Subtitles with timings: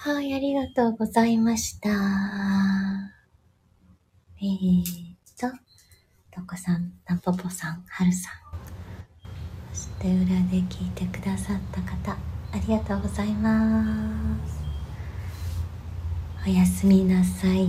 [0.00, 1.90] はい、ありがとうございました。
[4.40, 4.84] えー
[5.36, 5.48] と、
[6.30, 8.32] とこさん、なぽぽさん、はるさん。
[9.74, 12.16] そして裏で聞いてくださった方、あ
[12.64, 13.84] りがとうございま
[14.46, 14.60] す。
[16.46, 17.66] おやすみなさい。